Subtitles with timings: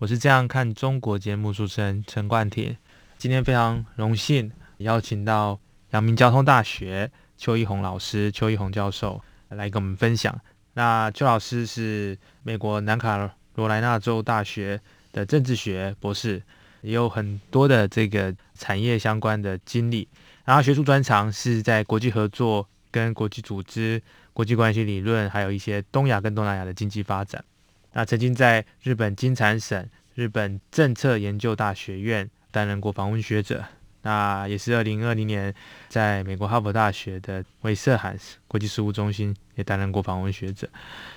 [0.00, 2.74] 我是《这样看中国》节目主持人陈冠廷。
[3.18, 5.60] 今天非常荣幸邀请到
[5.90, 7.12] 阳明交通大学。
[7.36, 10.34] 邱一红老师、邱一红教授来跟我们分享。
[10.72, 14.80] 那邱老师是美国南卡罗来纳州大学
[15.12, 16.42] 的政治学博士，
[16.80, 20.08] 也有很多的这个产业相关的经历。
[20.46, 27.44] 然后学术专长是在国际合作、跟国际组织、国际关系理论，还有一些东亚跟东南亚的经济发展。
[27.92, 33.64] 那曾经在日本金产省、日本政策研究大学院担任过访问学者。
[34.02, 35.54] 那也是二零二零年，
[35.90, 40.66] 在美国哈佛大学的韦瑟罕国际事务中心也担任过访问学者。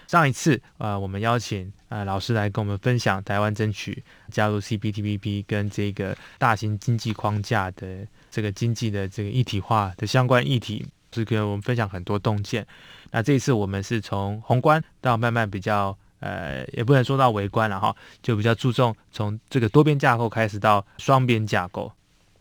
[0.05, 12.67] 上一次，呃，我们邀请呃老师来跟我们分享台湾争取加入 CPTPP 跟这个大型经济框架的这个经济的这个一体化的相关议题，是跟我们分享很多洞见。
[13.11, 21.91] 那这一次我们是从宏观到慢慢比较，呃，也不能说到围观了哈，就比较注重从这个多边架构开始到双边架构。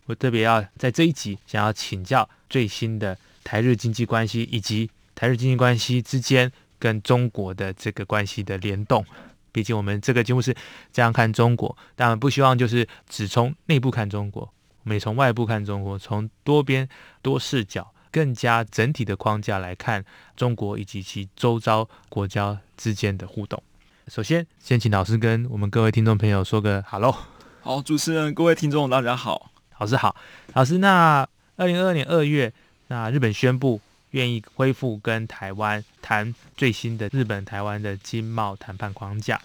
[0.06, 9.05] 我特别要在这一集想要请教最新的台日经济关系，以及台日经济关系之间跟中国的这个关系的联动。
[9.50, 10.55] 毕竟我们这个节目是
[10.92, 14.42] 这样看中国，当然不希望就是只从内部看中国，
[14.84, 16.89] 我们也从外部看中国，从多边
[17.20, 20.05] 多视角、更加整体的框架来看
[20.36, 23.61] 中国以及其周遭国家之间的互动。
[24.08, 27.14] 首先，先请老师跟我们各位听众朋友说个 hello。
[27.61, 29.53] 好，主持人、各位听众，大家好。
[29.78, 30.14] 老师好，
[30.55, 31.27] 老师，那
[31.57, 32.52] 二零二二年二月，
[32.89, 33.80] 那日本宣布
[34.11, 39.40] 愿意恢复跟台湾谈最新的日本台湾的经贸谈判框架。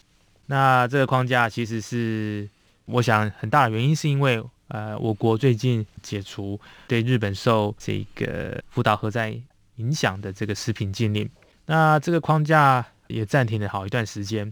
[0.48, 2.50] 那这个框架其实是，
[2.86, 9.40] 我想很大的原因是因为，呃，我国最近解除对日本受这个福岛核灾
[9.76, 11.30] 影响的这个食品禁令，
[11.68, 14.52] 那这个框架也暂停了好一段时间。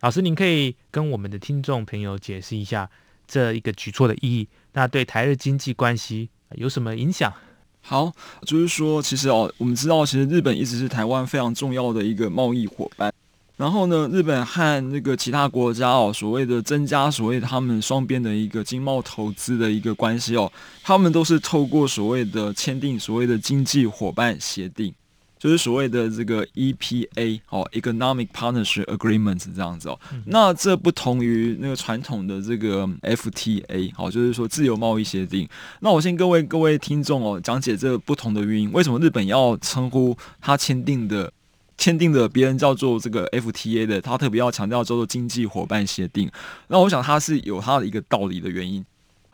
[0.00, 2.88] 老师，您可以跟我们的听众朋友解释一下
[3.26, 4.46] 这一个举措的意义。
[4.72, 7.32] 那对台日经济关系有什么影响？
[7.80, 13.12] 好，就是说，其实哦，我们知道，其实日本一直是台湾非常重要的一个贸易伙伴。
[13.56, 24.92] 然后呢，日本和那个其他国家哦，所谓的增加所谓他们双边的一个经贸投资的一个关系哦，他们都是透过所谓的签订所谓的经济伙伴协定。
[25.38, 35.46] 就是所谓的这个 EPA 哦，Economic Partnership Agreement 这样子哦，那这不同于那个传统的这个 FTA 哦，就是说自由贸易协定。
[35.80, 41.30] 那我先各位各位听众哦，讲解这不同的原因，为什么日本要称呼他签订的
[41.76, 46.30] 签订的别人叫做这个 FTA 的，他特别要强调叫做经济伙伴协定。
[46.68, 48.82] 那我想他是有他的一个道理的原因。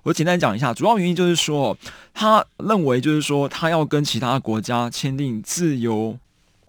[0.05, 1.77] 我简单讲一下，主要原因就是说，
[2.13, 6.19] 他认为就是说，他要跟其他国家签订自由，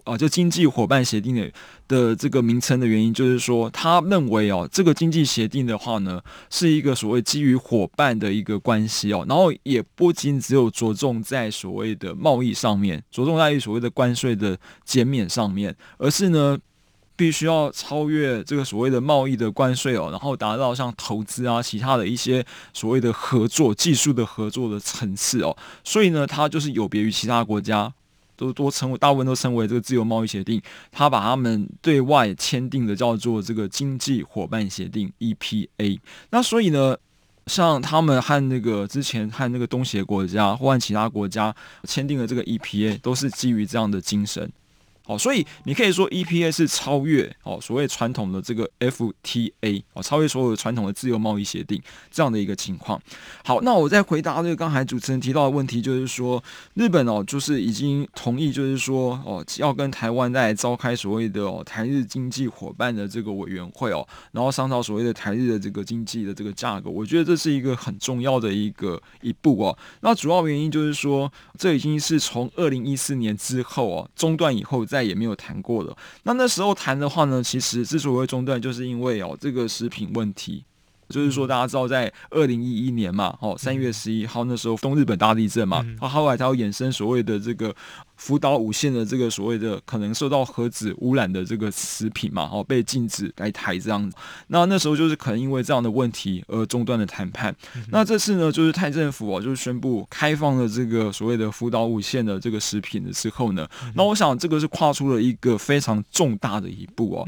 [0.04, 1.52] 啊，就经济伙伴协定的
[1.88, 6.22] 的这个名称的原因，就是说，他认为哦，这个经济协定的话呢，
[6.52, 14.56] 是一个所谓基于伙伴的一个关系哦，然后也不仅只有着重在所谓的贸易上面，着重在于所谓的关税的
[14.86, 16.58] 减免上面，而是呢。
[17.16, 22.44] 必须要超越这个所谓的贸易的关税哦，然后达到像投资啊、其他的一些
[22.74, 25.56] 所谓的合作、技术的合作的层次哦。
[25.84, 27.94] 所以呢，它就是有别于其他国家，
[28.36, 30.62] 都都称为大部分都称为这个自由贸易协定。
[30.92, 36.00] 它把他们对外签订的叫做这个经济伙伴协定 （EPA）。
[36.32, 36.98] 那所以呢，
[37.46, 44.52] 像他们和那个之前和那个东协国家或和其他国家签订的这个 EPA，都是基于这样的精神。
[45.06, 52.98] 好，所以你可以说 EPA 是超越哦，所谓传统的这个 FTA 哦，超越所有传统的自由贸易协定这样的一个情况。
[53.44, 56.42] 好，那我再回答这个刚才主持人提到的问题，就是说
[56.76, 66.90] 日本哦，就是已经同意，就是说哦，要跟台湾再召开所谓的哦台日经济伙伴的这个委员会哦，然后商讨所谓的台日的这个经济的这个价格。
[66.90, 69.78] 我觉得这是一个很重要的一个一步哦。
[70.00, 71.30] 那主要原因就是说，
[71.60, 75.03] 这已经是从二零一四年之后哦中断以后再。
[75.04, 75.96] 也没有谈过了。
[76.24, 80.64] 那那时候谈的话呢，其实之所以会中断，就是因为哦这个食品问题。
[81.10, 87.74] 就是说，大家知道，在二零一一年嘛，哦，三月十一号那时候东日本大地震嘛，他后来它有衍生所谓的这个
[88.16, 94.16] 福岛五县的这个所谓的可能受到核子污染的这个食品嘛，哦，被禁止来台这样子。
[94.48, 97.56] 那那时候就是可能因为这样的问题而中断了谈判。
[97.90, 107.28] 那这次呢，就是泰政府啊，就是宣布开放了这个所谓的福岛五县的这个食品的之后呢，那我想这个是跨出了一个非常重大的一步哦。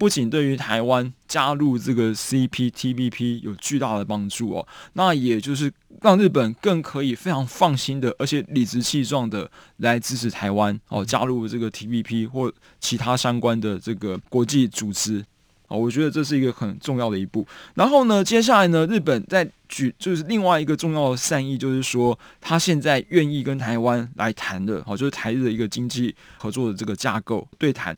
[0.00, 5.70] 不仅对于台湾加入这个 CPTPP 有巨大的帮助哦，那也就是
[6.00, 12.50] 让日本更可以非常放心的，而且理直气壮的来支持台湾哦，加入这个 TPP 或
[12.80, 15.22] 其他相关的这个国际组织
[15.66, 17.46] 啊，我觉得这是一个很重要的一步。
[17.74, 27.94] 然后呢，接下来呢，日本在举就是另外一个重要的善意，就是说他现在愿意跟台湾来谈的哦，就是台日的一个经济合作的这个架构对谈。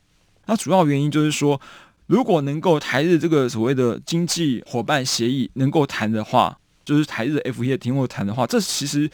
[0.46, 1.60] 那主要原因就是说。
[2.06, 9.08] 如果能够台日这个所谓的经济伙伴协议能够谈的话，就是台日 F 一停或谈的话，这其实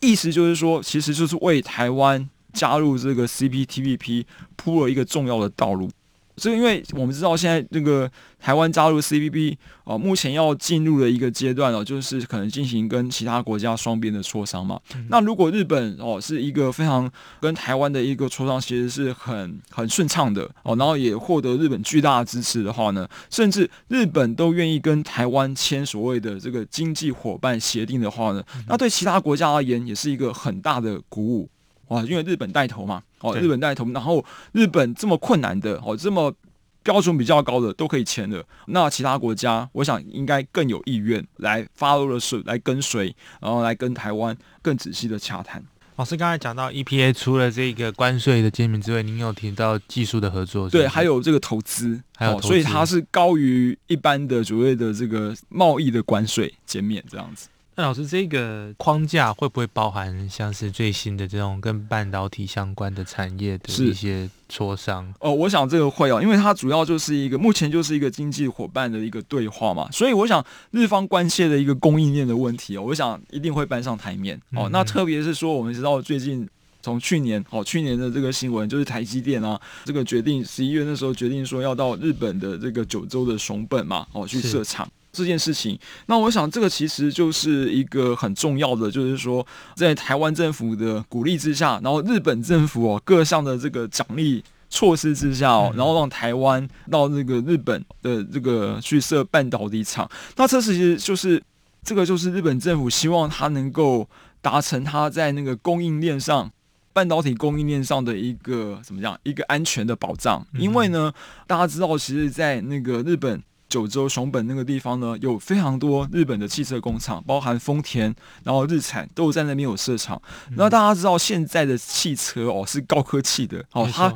[0.00, 4.24] 意思就是说，其实就是为台湾加入这个 CPTPP
[4.54, 5.90] 铺了一个重要的道路。
[6.36, 14.78] 所以，因为我们知道现在那个台湾加入 C P P 哦，目前要进入的一个阶段哦，就是可能进行跟其他国家双边的磋商嘛。
[15.08, 17.10] 那如果日本哦是一个非常
[17.40, 31.48] 跟台湾的一个磋商，其实是很很顺畅的哦，然后也获得日本巨大的支持的话呢，甚至日本都愿意跟台湾签所谓的这个经济伙伴协定的话呢，那对其他国家而言也是一个很大的鼓舞。
[31.88, 36.34] 哇，因为日本带头嘛，哦，日本带头，然后日本这么困难的，哦，这么
[36.82, 45.64] 标准比较高的都可以签了，那其他国家，我想应该更有意愿来发入了水，来跟随，然后来跟台湾更仔细的洽谈。
[45.96, 57.48] 老师刚才讲到 EPA 除了这个关税的减免之外，您有提到技术的合作，对，还有这个投资，还有，所以它是高于一般的所谓的这个贸易的关税减免这样子。
[57.78, 65.12] 那老师，这个框架会不会包含像是最新的这种跟半导体相关的产业的一些磋商？
[65.20, 74.70] 哦，我想这个会哦，因为它主要就是一个目前就是一个经济伙伴的一个对话嘛，所以我想日方关切的一个供应链的问题哦，我想一定会搬上台面哦。
[74.72, 76.48] 那特别是说，我们知道最近
[76.80, 84.90] 从去年哦，去年的这个新闻就是台积电啊，这个决定十一月那时候决定说要到日本的这个九州的熊本嘛，哦去设厂。
[85.16, 101.42] 这件事情，那我想这个其实就是一个很重要的，就是说在台湾政府的鼓励之下，然后日本政府哦各项的这个奖励措施之下哦，然后让台湾到那个日本的这个去设半导体厂，那这其实就是
[101.82, 104.06] 这个就是日本政府希望它能够
[104.42, 106.50] 达成它在那个供应链上
[106.92, 111.12] 半导体供应链上的一个怎么样一个安全的保障，因为呢
[111.46, 113.42] 大家知道，其实，在那个日本。
[113.76, 120.20] 九州熊本那个地方呢，有非常多日本的汽车工厂，包含丰田，然后日产都有在那边有设厂。
[120.56, 124.10] 那大家知道现在的汽车哦是高科技的哦，它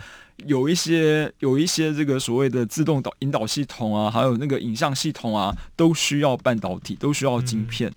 [0.46, 7.92] 有一些有一些这个所谓的自动导引导系统啊，还有那个影像系统啊，都需要半导体，都需要晶片。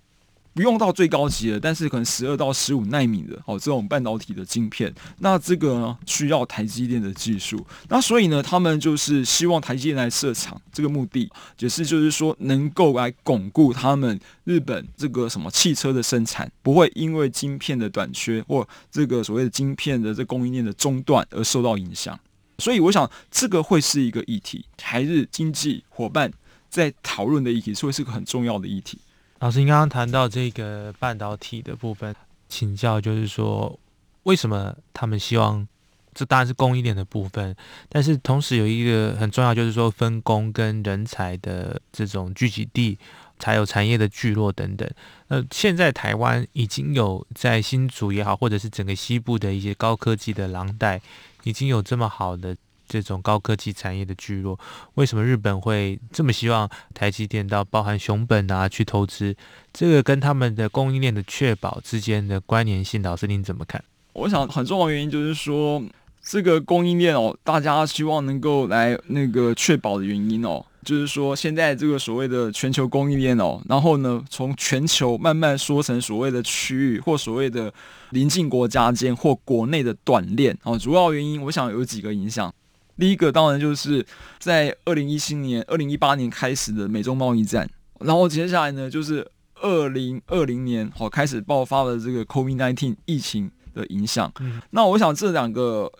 [0.54, 11.28] 不用到最高级的，但是可能十二到十五纳米的哦，这种半导体的晶片，那这个呢需要台积电的技术，那所以呢，他们就是希望台积电来设厂，这个目的
[11.58, 22.18] 也是就是说能够来巩固他们日本这个什么汽车的生产，不会因为晶片的短缺或这个所谓的晶片的这供应链的中断而受到影响。
[22.58, 26.32] 所以我想这个会是一个议题，台日经济伙伴
[26.70, 28.98] 在讨论的议题，会是个很重要的议题。
[29.44, 32.16] 老师，您刚刚谈到这个半导体的部分，
[32.48, 33.78] 请教就是说，
[34.22, 35.68] 为什么他们希望？
[36.14, 37.54] 这当然是供应链的部分，
[37.90, 42.98] 但是同时有一个很重要，就是说分工跟人才的这种聚集地，
[43.38, 44.90] 才有产业的聚落等等。
[45.28, 51.02] 那现在台湾已经有在新竹也好，或者是整个西部的一些高科技的廊带，
[51.42, 52.56] 已经有这么好的。
[53.02, 54.56] 这种高科技产业的聚落，
[54.94, 59.34] 为什么日本会这么希望台积电到包含熊本啊去投资？
[59.72, 63.82] 这个跟他们的供应链的确保之间的关联性，老师您怎么看？
[64.12, 65.82] 我想很重要的原因就是说，
[66.22, 77.74] 这个供应链哦，大家希望能够来那个确保的原因哦，就是说现在这个所谓的全球供应链哦，然后呢，从全球慢慢缩成所谓的区域或所谓的
[78.10, 82.54] 邻近国家间或国内的短链哦，主要原因我想有几个影响。
[82.98, 84.04] 第一个当然就是
[84.38, 87.68] 在二零一七年、二零一八年开始的美中贸易战，
[88.00, 89.26] 然后接下来呢就是
[89.60, 94.32] 二零二零年好开始爆发了这个 COVID-19 疫情的影响。
[94.70, 95.90] 那我想这两个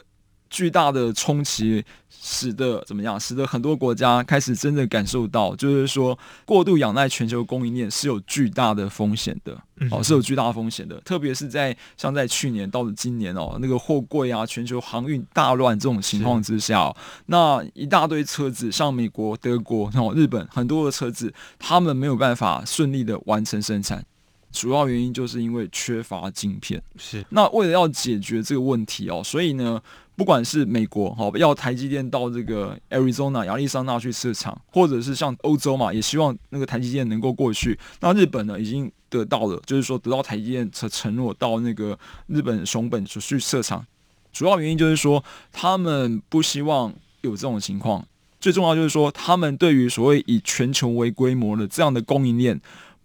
[0.54, 1.84] 巨大的冲击。
[2.26, 3.20] 使得怎么样？
[3.20, 10.98] 使得很多国家开始真的感受到，就是说过度仰赖全球供应链是有巨大的风险的，哦，是有巨大风险的。
[11.02, 16.90] 特别是在像在去年到了今年哦，那个货柜啊，全球航运大乱这种情况之下，
[17.26, 24.02] 那一大堆车子，像美国、德国、然哦日本很多的车子，他们没有办法顺利的完成生产，
[24.50, 26.82] 主要原因就是因为缺乏晶片。
[26.96, 29.82] 是那为了要解决这个问题哦，所以呢。
[30.16, 37.78] 不管是美国哈要台积电到这个 Arizona 亚利桑那去设厂，或者是像欧洲嘛，也希望那个台积电能够过去。
[38.00, 43.84] 那日本呢，已经得到了，就是说得到台积电承承诺，到那个日本熊本去设厂。
[44.32, 46.92] 主要原因就是说，他们不希望
[47.22, 48.06] 有这种情况。
[48.40, 52.60] 最重要就是说，他们对于所谓以全球为规模的这样的供应链，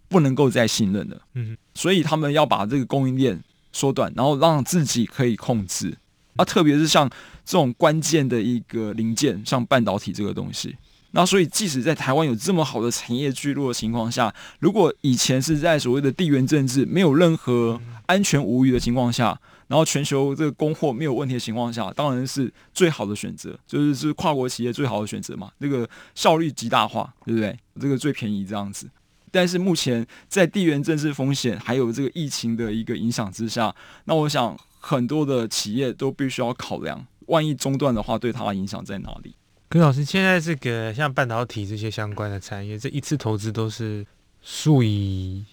[0.08, 1.22] 不能够再信任了。
[1.34, 5.96] 嗯，所以他们要把这个供应链缩短，然后让自己可以控制。
[6.36, 7.08] 啊，特别是像
[7.44, 10.76] 这种关键的一个零件，像半导体这个东西，
[11.10, 27.58] 那所以即使在台湾有这么好的产业聚落的情况下，如果以前是在所谓的地缘政治没有任何安全无虞的情况下，然后全球这个供货没有问题的情况下，当然是最好的选择，就是是跨国企业最好的选择嘛，这个效率极大化，对不对？
[27.80, 28.88] 这个最便宜这样子。
[29.32, 34.56] 但是目前在地缘政治风险还有这个疫情的一个影响之下，那我想。
[34.80, 39.34] 很多的企业都必须要考量，万一中断的话，对它的影响在哪里？
[39.68, 44.04] 柯老师，现在这个像半导体这些相关的产业，这一次投资都是
[44.42, 45.44] 数以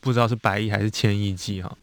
[0.00, 1.76] 不知道是百亿还是千亿计哈。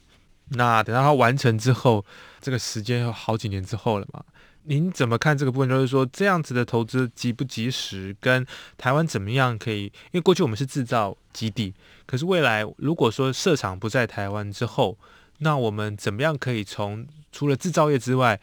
[0.50, 2.04] 那等到它完成之后，
[2.42, 4.22] 这个时间有好几年之后了嘛？
[4.64, 5.70] 您怎么看这个部分？
[5.70, 8.46] 就是说这样子的投资及不及时，跟
[8.78, 9.84] 台湾怎么样可以？
[9.84, 11.74] 因为过去我们是制造基地，
[12.06, 14.98] 可是未来如果说设厂不在台湾之后，
[15.40, 18.40] 那我们怎么样可以从除了制造业之外，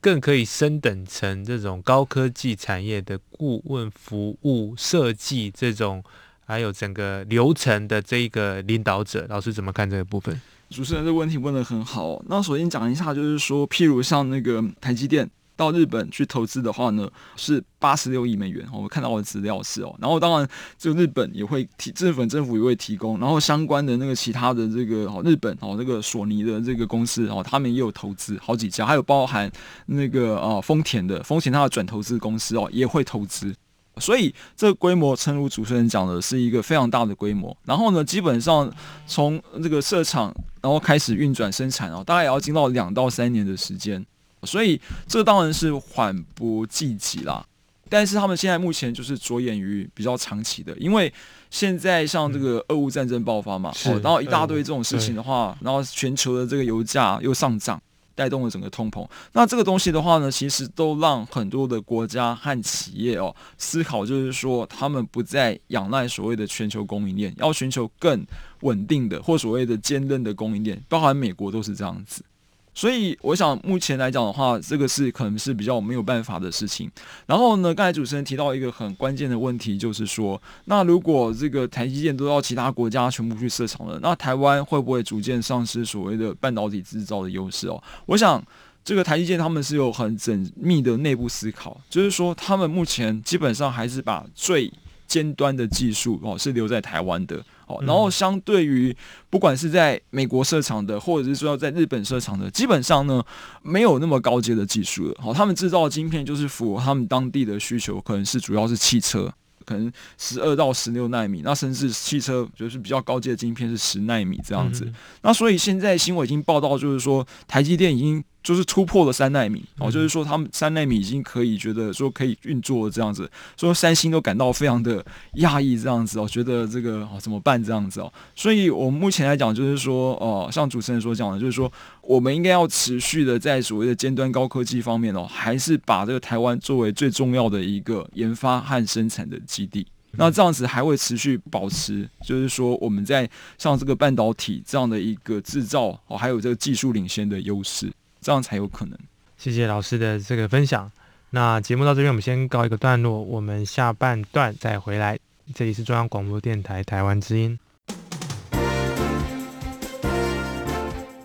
[0.00, 6.02] 更可以升等成这种高科技产业的顾问服务设计这种，
[6.46, 9.26] 还有整个流程的这一个领导者？
[9.28, 10.40] 老师怎么看这个部分？
[10.70, 12.22] 主持人这个问题问的很好。
[12.28, 15.30] 那首先讲一下，就是说，譬如像那个台积电。
[15.60, 18.66] 到日本去投资的话呢，是八十六亿美元。
[18.72, 20.48] 我们看到的资料是哦，然后当然
[20.78, 29.52] 这个日本也会提，日本政府也会提供，然后相关的那个其他的这个哦，日本哦，这个索尼的这个公司哦，他们也有投资好几家，还有包含
[29.84, 33.54] 那个呃丰田的丰田它的转投资公司哦，也会投资。
[33.98, 37.54] 所以这个规模，诚如主持人讲的，是一个非常大的规模。
[37.66, 38.72] 然后呢，基本上
[39.06, 44.06] 从这个设厂然后开始运转生产哦，大概也要经到两到三年的时间。
[44.44, 47.44] 所以这当然是缓不济急啦，
[47.88, 51.12] 但是他们现在目前就是着眼于比较长期的，因为
[51.50, 57.82] 现在像这个俄乌战争爆发嘛，哦，然后一大堆这种事情的话，然后全球的这个油价又上涨，
[58.14, 59.04] 带动了整个通膨。
[59.32, 68.24] 那这个东西的话呢，其实都让很多的国家和企业哦思考，就是说他们不再仰赖所谓的全球供应链，要寻求更
[68.60, 72.22] 稳定的或所谓的坚韧的供应链，包含美国都是这样子。
[72.72, 76.90] 所以我想，目前来讲的话，这个是可能是比较没有办法的事情。
[77.26, 87.82] 然后呢，刚才主持人提到一个很关键的问题，就是说，那如果这个台积电都到其他国家全部去设厂了，那台湾会不会逐渐丧失所谓的半导体制造的优势哦？
[88.06, 88.42] 我想，
[88.84, 94.72] 这个台积电他们是有很缜密的内部思考，就是说，他们目前基本上还是把最
[95.10, 97.36] 尖端的技术哦是留在台湾的
[97.66, 97.82] 哦。
[97.82, 98.96] 然后，相对于
[99.28, 103.20] 不管是在美国设厂的，或者是说要在日本设厂的，基本上呢
[103.62, 105.14] 没有那么高阶的技术了。
[105.20, 109.28] 好，他们制造的晶片就是符合他们当地的需求，可能是主要是汽车，
[109.64, 114.90] 可能十二到十六纳米，那甚至汽车就是比较高阶的晶片是十纳米这样子。
[115.22, 118.22] 那所以现在新闻已经报道，就是说台积电已经。
[118.42, 125.04] 就是突破了三纳米哦，就是说他们三纳米已经可以觉得说可以运作这样子，说三星都感到非常的
[125.36, 131.70] 讶异这样子哦，觉得这个哦怎么办这样子哦，所以我们目前来讲就是说哦，像主持人所讲的，就是说
[132.00, 143.28] 我们应该要持续的在所谓的尖端高科技方面哦，还是把这个台湾作为最重要的一个研发和生产的基地，那这样子还会持续保持，就是说我们在
[143.58, 147.92] 像这个半导体这样的一个制造哦，还有这个技术领先的优势。
[148.20, 148.98] 这样才有可能。
[149.36, 150.90] 谢谢老师的这个分享。
[151.30, 155.18] 那节目到这边，我们先告一个段落，我们下半段再回来。
[155.54, 157.58] 这里是中央广播电台台湾之音。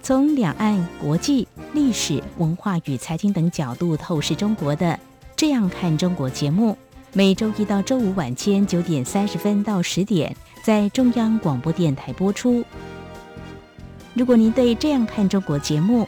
[0.01, 4.85] 从两岸、国际、历史文化与财经等角度透视中国的
[5.35, 6.77] 《这样看中国》节目，
[7.11, 12.63] 每周一到周五晚间九点三十分到十点，在中央广播电台播出。
[14.13, 16.07] 如果您对《这样看中国》节目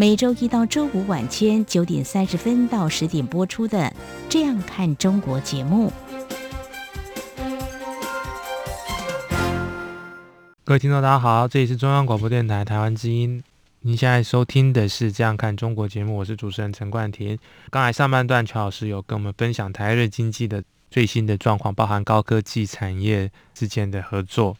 [0.00, 3.78] 每周一到周五晚间九点三十分到十点播出的
[4.30, 5.92] 《这样看中国》节目。
[10.64, 13.44] 各位听众，大家好，这里是中央广播电台台湾之音。
[13.80, 17.38] 您现在收听的是《这样看中国》节目，我是主持人陈冠廷。
[17.68, 24.56] 刚才上半段，乔老师有跟我们分享台日经济的最新的状况，包含高科技产业之间的合作。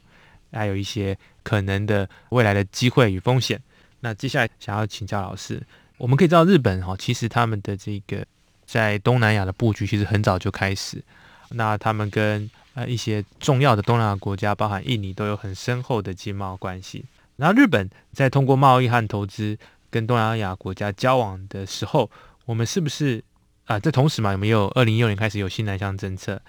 [0.52, 3.58] 还有一些可能的未来的机会与风险。
[4.00, 5.62] 那接下来想要请教老师，
[5.98, 8.26] 我们可以知道日本哈，其实他们的这个
[8.64, 11.02] 在东南亚的布局其实很早就开始。
[11.50, 17.04] 那他们跟呃一些重要的东南亚国家，包含印尼，都有很深厚的经贸关系。
[17.36, 19.58] 然后日本在通过贸易和投资
[19.90, 22.10] 跟东南亚国家交往的时候，
[22.46, 23.22] 我们是不是
[23.66, 23.78] 啊？
[23.78, 26.40] 这同时嘛，有没有二零一六年开始有新南向政策？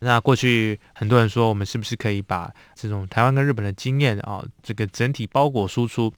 [0.00, 6.12] 那过去很多人说，我们是不是可以把这种台湾跟日本的经验啊，这个整体包裹输出？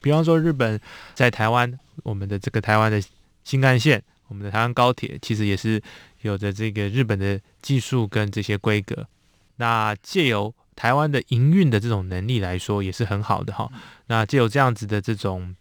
[0.00, 0.80] 比方说，日本
[1.14, 3.02] 在台湾，我们的这个台湾的
[3.44, 5.82] 新干线，我们的台湾高铁，其实也是
[6.22, 9.06] 有着这个日本的技术跟这些规格。
[9.56, 13.70] 那借由台湾的营运的这种能力来说，也是很好的哈。
[14.06, 15.54] 那借由这样子的这种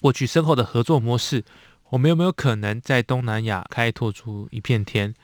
[0.00, 1.44] 过去深厚的合作模式，
[1.90, 5.14] 我们有没有可能在东南亚开拓出一片天？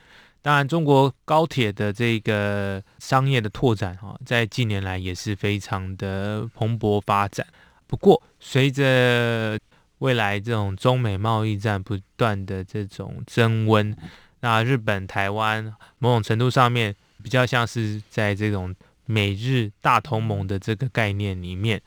[0.41, 7.45] 当然，中国高铁的这个商业的拓展，哈，在近年来也是非常的蓬勃发展。
[7.89, 9.57] 不过，随着
[9.97, 13.97] 未来这种中美贸易战不断的这种升温，
[14.41, 18.75] 那日本、台湾某种程度上面比较像是在这种
[19.07, 21.81] 美日大同盟的这个概念里面。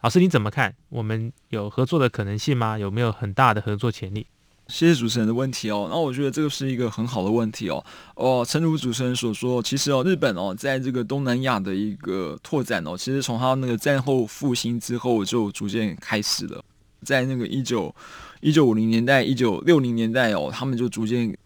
[0.00, 0.74] 老师，你怎么看？
[0.88, 2.78] 我们有合作的可能性吗？
[2.78, 4.26] 有没有很大的合作潜力？
[4.72, 7.84] 谢谢主持人的问题哦，那我觉得这个是一个很好的问题哦。
[8.14, 16.64] 哦，诚如主持人所说，其实哦，日本哦，在这个东南亚的一个拓展哦，其实从它那个战后复兴之后就逐渐开始了。
[17.02, 17.94] 在那个一九
[18.40, 21.36] 一九五零年代、一九六零年代哦，他们就逐渐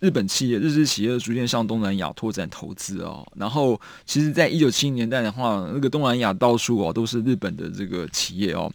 [0.00, 3.24] 日本企业、日资企业逐渐向东南亚拓展投资哦。
[3.36, 8.68] 然后，其实，在一九七零年代的话，那个东南亚到处哦都是日本的这个企业哦。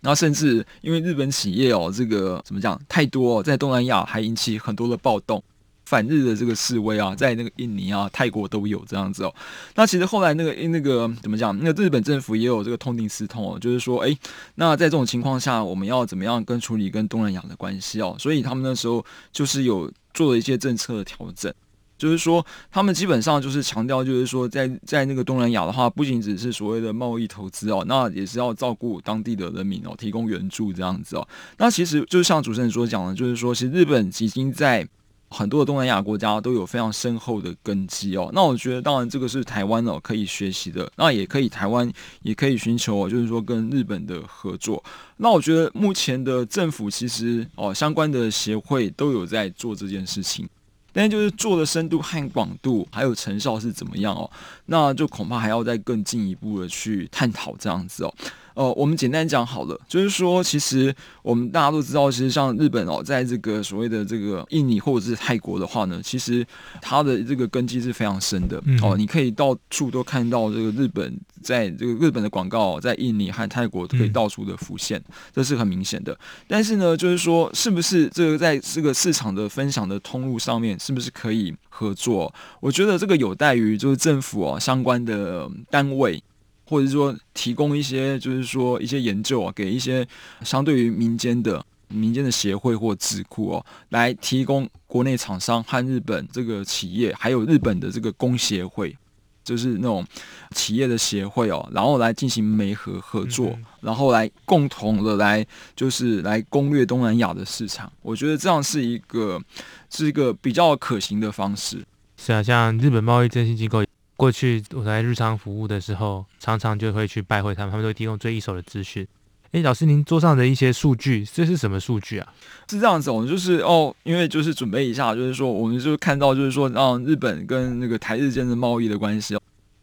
[0.00, 5.42] 那甚至因为日本企业哦，这个怎么讲太多哦，在东南亚还引起很多的暴动，
[5.84, 9.34] 反日的这个示威啊，在那个印尼啊、泰国都有这样子哦。
[9.74, 11.56] 那其实后来那个那个怎么讲？
[11.58, 14.16] 那个日本政府也有这个痛定思痛哦，就是说，哎，
[14.54, 18.16] 那在这种情况下，我们要怎么样跟处理跟东南亚的关系哦？
[18.18, 21.52] 所以他们那时候就是有做了一些政策的调整。
[22.00, 31.28] 就是说，他们基本上就是强调，就是说，在在那个东南亚的话，不仅只是所谓的贸易投资哦，那也是要照顾当地的人民哦，提供援助这样子哦。
[31.58, 34.88] 那其实就是像主持人所讲的，就是说，其实日本已经在
[35.28, 38.30] 很多的东南亚国家都有非常深厚的根基哦。
[38.32, 41.88] 那我觉得，当然这个是台湾哦可以学习的，那也可以台湾
[42.22, 44.82] 也可以寻求，就是说跟日本的合作。
[45.18, 50.48] 那我觉得目前的政府其实哦相关的协会都有在做这件事情。
[50.92, 54.30] 但就是做的深度和广度，还有成效是怎么样哦？
[54.66, 58.14] 那就恐怕还要再更进一步的去探讨这样子哦。
[58.60, 66.46] 呃，我们简单讲好了，就是说，其实我们大家都知道，其实像日本哦，在这个所谓的这个印尼或者是泰国的话呢，其实
[66.82, 68.98] 它的这个根基是非常深的哦。
[68.98, 76.14] 你可以到处都看到这个日本在这个日本的广告，在印尼和泰国都可以到处的浮现，这是很明显的。
[76.46, 82.30] 但是呢，就是说，是不是这个在这个市场的分享的通路上面，是不是可以合作？
[82.60, 86.22] 我觉得这个有待于就是政府哦相关的单位。
[86.70, 90.06] 或者是说提供一些，就是说一些研究啊，给一些
[90.44, 98.96] 相对于民间的民间的协会或智库哦，来提供国内厂商和日本这个企业，还有日本的这个工协会，
[99.42, 100.06] 就是那种
[100.54, 107.92] 企业的协会哦，然后来进行媒合合作，然后来共同的来就是来攻略东南亚的市场。
[108.00, 109.42] 我觉得这样是一个
[109.90, 111.84] 是一个比较可行的方式。
[112.16, 113.84] 是啊，像日本贸易振兴机构。
[114.20, 119.06] 过去我在日常服务的时候，常常就会去拜会他们，他们都会提供最一手的资讯。
[119.52, 122.28] 哎，老师，您桌上的一些数据，这是什么数据啊？
[122.68, 129.38] 是这样子，我们就是哦，因为就是准备一下，就是说，我们就看到，就是说，让日本跟那个台日间的贸易的关系，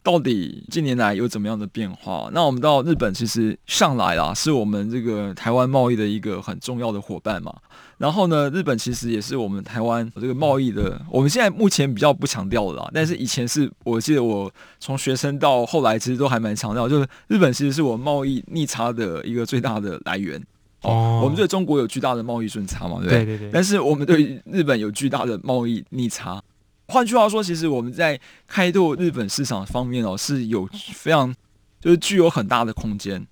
[0.07, 2.29] 到底近年来有怎么样的变化？
[2.31, 7.53] 那我们到日本其实上来啦，是我们这个台湾贸易的一个很重要的伙伴嘛。
[7.97, 20.41] 然后呢，日本其实也是我们台湾这个贸易的，我们现在目前比较不强调了啦，但是以前是我记得我从学生到后来，其实都还蛮强调，就是日本其实是我贸易逆差的一个最大的来源。
[20.83, 23.25] 哦，我们对中国有巨大的贸易顺差嘛，对不对？
[23.25, 23.49] 对对对。
[23.51, 26.41] 但是我们对日本有巨大的贸易逆差。
[26.87, 31.33] 换句话说，其实我们在开拓日本市场方面哦，是有非常
[31.81, 33.27] 就是具有很大的空间。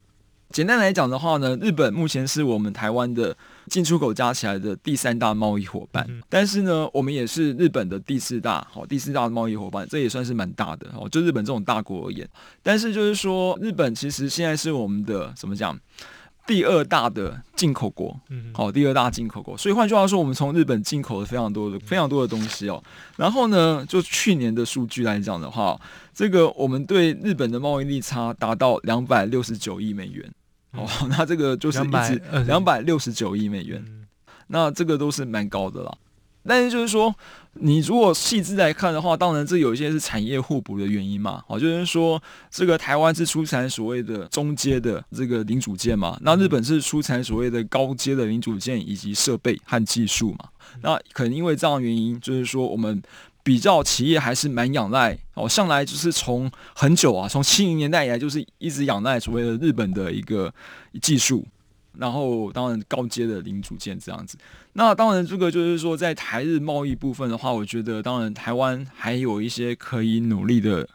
[0.51, 3.35] 简单来讲的话呢，日本目前是我们台湾的
[3.67, 11.09] 进出口加起来的第三大贸易伙伴，但是呢，我们也是日本的第四大，好，第四大贸易伙伴，这也算是蛮大的哦。
[11.09, 12.29] 就日本这种大国而言，
[12.61, 15.77] 但是就是说，日本其实现在是我们的怎么讲？
[16.47, 18.19] 第二大的进口国，
[18.53, 19.57] 好，第二大进口国。
[19.57, 22.81] 所以换句话说，我们从日本进口了非常多的、非常多的东西哦。
[23.17, 25.79] 然后呢，就去年的数据来讲的话，
[26.13, 30.31] 这个我们对日本的贸易逆差达到两百六十九亿美元。
[30.71, 33.83] 哦， 那这个就是一直两百六十九亿美元，
[34.47, 35.97] 那这个都是蛮高的啦。
[36.47, 37.13] 但是就是说，
[37.53, 41.43] 你如果细致来看的话，当然这有一些是产业互补的原因嘛。
[41.47, 50.49] 好，就是说这个台湾是出产所谓的中阶的这个零组件嘛，那日本是出产所谓的高阶的零组件以及设备和技术嘛。
[50.81, 53.01] 那可能因为这样原因，就是说我们
[53.43, 60.53] 比较企业还是蛮仰赖哦，向来就是从很久啊，从七零年代以来就是一直仰赖所谓的日本的一个
[61.01, 61.45] 技术。
[61.99, 64.37] 然后，当然高阶的零组件这样子。
[64.73, 70.87] 那当然，这个就是说，在台日贸易部分的话，我觉得当然台湾还有一些可以努力的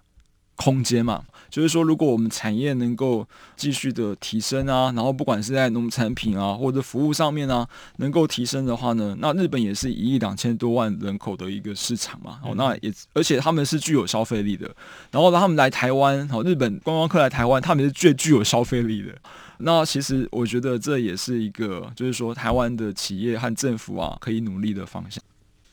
[0.57, 1.25] 空间嘛。
[1.49, 12.39] 就是说，如果我们产业能够继续的提升啊，然后不管是在农产品啊或者服务上面啊，能够提升的话呢，那日本也是一亿两千多万人口的一个市场嘛。
[12.45, 14.71] 哦，那也而且他们是具有消费力的。
[15.11, 19.13] 然后他们来台湾，哦，日本观光客来台湾，他们是最具有消费力的。
[19.62, 25.23] 那其实我觉得这也是一个，就是说台湾的企业和政府啊，可以努力的方向。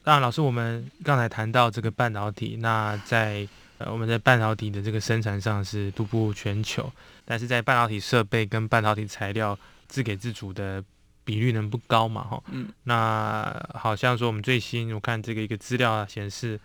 [0.04, 3.48] 当然，老师，我们刚才谈到这个半导体，那在
[3.78, 6.92] 呃我们在半导体的这个生产上是独步全球，
[7.26, 10.84] 但是在半导体设备跟半导体材料自给自足的
[11.24, 12.24] 比率能不高嘛？
[12.24, 16.60] 哈，嗯，那好像说我们最新我看这个一个资料显示，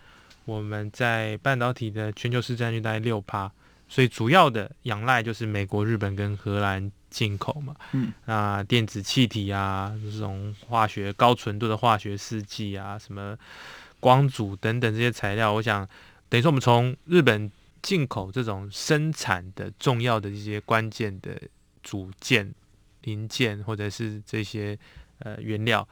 [0.45, 3.51] 我们在半导体的全球市占率大概六趴，
[3.89, 6.91] 所以主要的仰赖就是美国、日本跟荷兰。
[7.13, 13.37] 进口嘛，嗯，那电子气体啊，这种化学高纯度的化学试剂啊，什么
[13.99, 15.87] 光阻等等这些材料，我想
[16.27, 17.51] 等于说我们从日本
[17.83, 21.39] 进口这种生产的重要的一些关键的
[21.83, 22.51] 组件、
[23.03, 24.77] 零件或者是这些
[25.19, 25.87] 呃原料。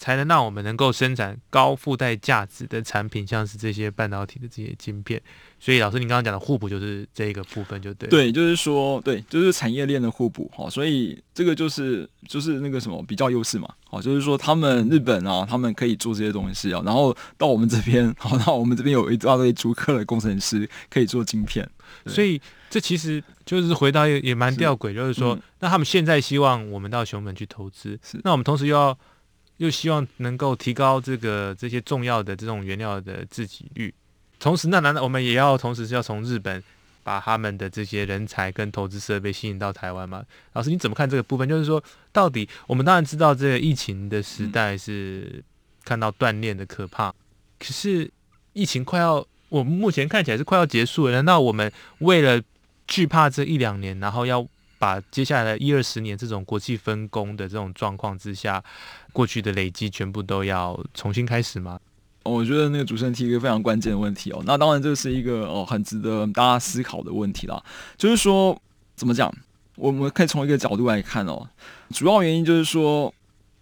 [0.00, 5.20] 才能让我们能够生产高附带价值的产品，像是这些半导体的这些晶片。
[5.62, 8.08] 所以，老师，您刚刚讲的互补就是这一个部分，就对。
[8.08, 10.50] 对，就是说，对，就是产业链的互补。
[10.56, 13.68] 好，所以这个就是就是那个什么比较优势嘛。
[13.86, 21.68] 好，就是说他们日本啊，他们可以做这些东西啊，然后到我们这边，好，那我们这边有一大堆逐客的工程师可以做晶片。
[22.06, 28.98] 所以，这其实就是回到也也蛮吊诡，就是说，那他们现在希望我们到熊本去投资，那我们同时又要。
[29.60, 33.94] 又希望能够提高这个这些重要的这种原料的自给率，
[34.38, 36.62] 同时，那难道我们也要同时是要从日本
[37.04, 40.24] 把他们的这些人才跟投资设备吸引到台湾吗？
[40.54, 41.46] 老师，你怎么看这个部分？
[41.46, 45.44] 就是说，到底我们当然知道这个疫情的时代是
[45.84, 47.14] 看到锻炼的可怕，
[47.58, 48.10] 可是
[48.54, 51.12] 疫情快要，我们目前看起来是快要结束了。
[51.12, 52.42] 难道我们为了
[52.86, 54.46] 惧怕这一两年，然后要？
[54.80, 58.64] 把接下来的一二十年这种国际分工的这种状况之下，
[59.12, 61.78] 过去的累积全部都要重新开始吗？
[62.22, 64.42] 我觉得那个主持人提一个非常关键的问题哦。
[64.46, 67.62] 那当然这是一个哦很值得大家思考的问题啦。
[67.98, 68.58] 就是说
[68.96, 69.30] 怎么讲，
[69.76, 71.46] 我们可以从一个角度来看哦。
[71.90, 73.12] 主要原因就是说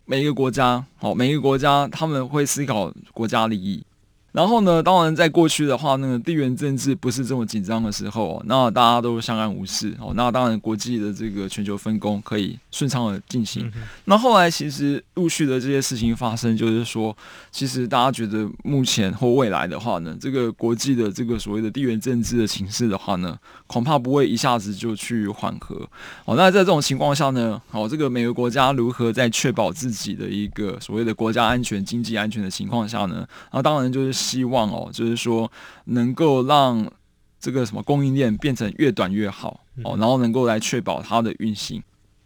[0.05, 3.83] 每一个国家哦，每一个国家他们会思考国家利益。
[4.31, 4.83] 然后呢？
[4.83, 10.13] 当然，在过去的话，那个地缘政治不是这么紧张的时候，那大家都相安无事哦。
[10.15, 13.71] 那当然，国际的这个全球分工可以顺畅的进行。
[14.05, 17.17] 那后来其实陆续的这些事情发生，就是说，
[17.51, 23.37] 其实大家觉得目前或未来的话呢，这个国际的这个所谓的地缘政治的形势的话呢，
[23.69, 25.77] 恐怕不会一下子就去缓和。
[26.25, 33.25] 哦，那在这种情况下呢，哦，这个每个国家如何在确保自己的一个所谓的国家安全、经济安全的情况下呢？
[33.53, 34.09] 那当然就是。
[34.19, 35.49] 希望哦，就是说
[35.85, 36.91] 能够让
[37.39, 41.81] 这个什么供应链变成越短越好哦，然后能够来确保它的运行。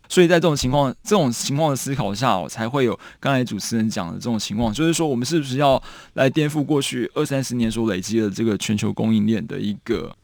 [0.09, 5.81] 所以在这种情况、这种情况的思考下，哦才会有刚才主持人讲的这种情况，就是说我们是不是要
[6.15, 10.15] 来颠覆过去二三十年所累积的这个全球供应链的一个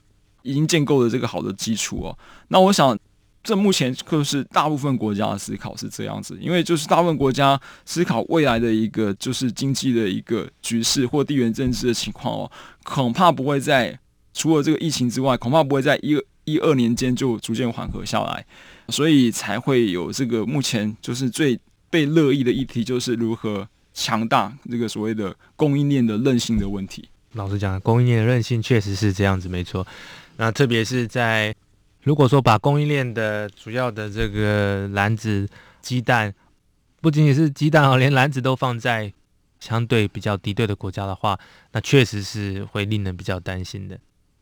[0.48, 2.18] 已经建构了这个好的基础哦？
[2.48, 2.98] 那我想。
[3.40, 12.50] 这目前就是大部分国家的思考是这样子，因为就是大部分国家思考未来的一个就是经济的一个局势或地缘政治的情况哦，
[12.82, 13.98] 恐怕不会在
[14.34, 18.44] 除了这个疫情之外，恐怕不会在一一二年间就逐渐缓和下来，
[18.88, 21.58] 所以才会有这个目前就是最
[21.88, 27.08] 被乐意的议题，就是如何强大这个所谓的供应链的韧性的问题。
[27.32, 29.87] 老实讲，供应链的韧性确实是这样子，没错。
[30.40, 31.53] 那特别是在
[32.05, 35.48] 如果说把供应链的主要的这个篮子
[35.83, 36.33] 鸡蛋，
[37.01, 39.12] 不仅仅是鸡蛋哦，连篮子都放在
[39.59, 41.37] 相对比较敌对的国家的话，
[41.72, 43.98] 那确实是会令人比较担心的。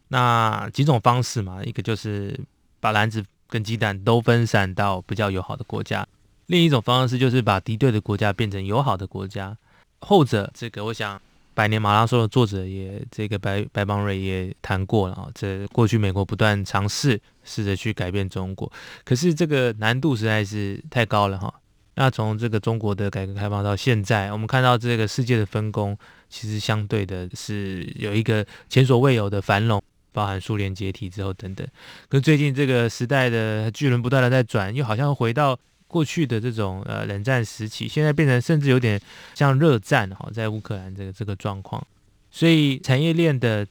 [0.09, 2.39] 那几种方式嘛，一个就是
[2.79, 6.07] 把篮子跟鸡蛋都分散到比较友好的国家，
[6.47, 9.57] 另一种方式就是把敌对的国家变成友好的国家。
[10.01, 11.19] 后者这个，我想。
[11.57, 18.71] 百年马拉松的作者也这个白白邦瑞也谈过了啊，这过去美国不断尝试试着去改变中国，
[19.07, 21.51] 可是这个难度实在是太高了哈。
[21.95, 25.97] 那从这个中国的改革开放到现在，我们看到这个世界的分工
[26.29, 31.67] 其实相对的是有一个前所未有的繁荣，包含苏联解体之后等等。
[32.11, 35.59] 可最近这个时代的巨轮不断的在转，又好像回到。
[35.97, 39.01] 过去的这种呃冷战时期，现在变成甚至有点
[39.35, 41.83] 像热战哈，在乌克兰这个这个状况，
[42.31, 43.67] 所以产业链的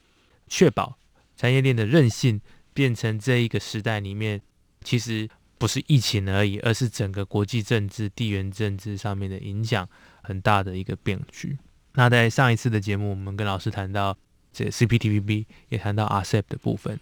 [0.48, 0.98] 确保、
[1.36, 2.40] 产业链的韧性，
[2.74, 4.40] 变成这一个时代里面，
[4.82, 9.88] 其实不是疫情而已，而是整个国际政治、地缘政治上面的影响
[10.24, 11.56] 很大的一个变局。
[11.92, 14.18] 那在上一次的节目，我们跟老师谈到
[14.52, 16.98] 这 CPTPP，也谈到 RCEP 的部分。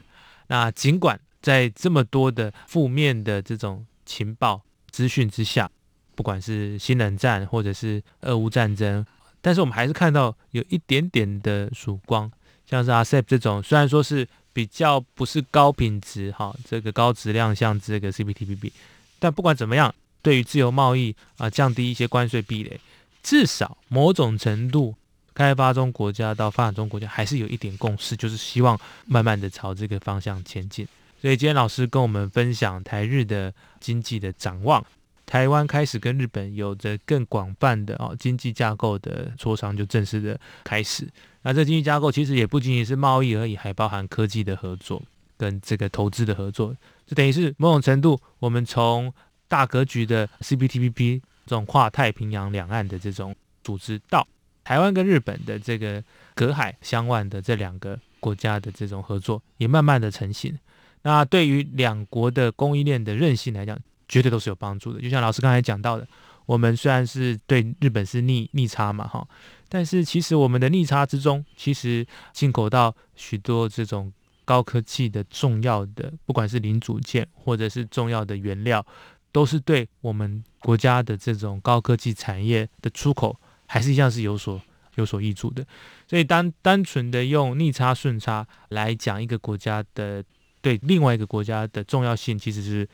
[0.48, 4.62] 那尽管在这么多的负面的这种情报，
[4.94, 5.68] 资讯之下，
[6.14, 9.04] 不管是新冷战或者是俄乌战争，
[9.40, 12.30] 但是我们还是看到有一点点的曙光，
[12.64, 18.70] 像是 RCEP 这种，虽然说是比较不是高品质哈，这个高质量像这个 CPTPP，
[19.18, 22.78] 但不管怎么样，对于自由贸易啊，降低一些关税壁垒，
[23.20, 24.94] 至少某种程度，
[25.34, 30.86] 开发中国家到发展中国家还是有一点共识，就是希望慢慢的朝这个方向前进。
[31.24, 34.84] 所以今天老师跟我们分享台日的经济的展望，
[35.24, 41.08] 台湾开始跟日本有着更广泛的哦经济架构的磋商就正式的开始。
[41.40, 45.02] 那这经济架构其实也不仅仅是贸易而已，还包含科技的合作
[45.38, 46.76] 跟这个投资的合作。
[47.06, 49.10] 就等于是某种程度，我们从
[49.48, 54.28] 大格局的 CPTPP 这种跨太平洋两岸的这种组织，到
[54.62, 60.58] 台湾跟日本的这个隔海相望的这两个国家的这种合作，也慢慢的成型。
[61.04, 65.00] 那对于两国的供应链的韧性来讲，绝对都是有帮助的。
[65.00, 66.08] 就像老师刚才讲到的，
[66.46, 69.26] 我们虽然是对日本是逆逆差嘛，哈，
[69.68, 74.10] 但是其实我们的逆差之中，其实进口到许多这种
[74.46, 78.84] 高科技的重要的，不管是零组件或者是重要的原料，
[79.30, 84.58] 都是对我们国家的这种高科技产业的出口，还是一样是有所
[84.94, 85.62] 有所益处的。
[86.08, 90.24] 所以单单纯的用逆差顺差来讲一个国家的。
[90.64, 92.88] 对另外一个国家的重要性，其实是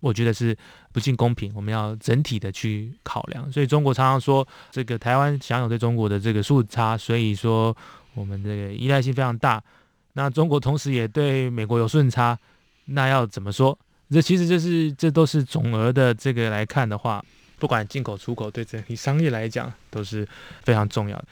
[0.00, 0.56] 我觉得是
[0.90, 1.52] 不尽公平。
[1.54, 3.50] 我们要整体的去考量。
[3.52, 7.76] 所以中国常常说，这个台湾享有对中国的这个顺差，所以说
[8.14, 9.62] 我们这个依赖性非常大。
[10.14, 12.36] 那中国同时也对美国有顺差，
[12.86, 13.78] 那要怎么说？
[14.10, 17.24] 这其实就是这都是总额的这个来看的话，
[17.60, 20.26] 不管进口出口，对整体商业来讲都是
[20.64, 21.24] 非常重要的。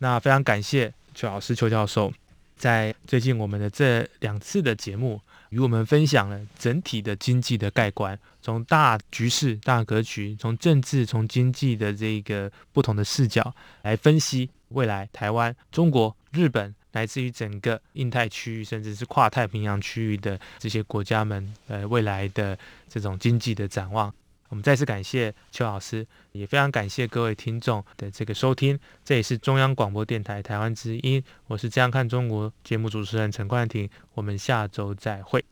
[0.00, 2.12] 那非常感谢邱老师、邱教授，
[2.54, 5.18] 在最近我们的这两次的节目。
[5.50, 22.58] 与我们分享了整体的经济的概观，从大局势、大格局，从政治、从经济的这个不同的视角来分析未来台湾、中国、日本，来自于整个印太区域，甚至是跨太平洋区域的这些国家们，呃，未来的
[22.88, 24.12] 这种经济的展望。
[24.48, 28.78] 我们再次感谢邱老师，也非常感谢各位听众的这个收听。
[29.04, 33.88] 这也是中央广播电台台湾之音，我是这样看中国节目主持人陈冠廷。
[34.14, 35.44] 我们下周再会。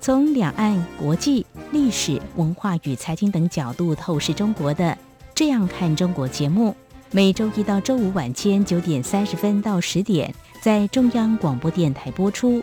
[0.00, 4.84] 从两岸、国际、历史文化与财经等角度透视中国的
[5.34, 6.74] 《这样看中国》节目，
[7.10, 12.62] 每周一到周五晚间九点三十分到十点在中央广播电台播出。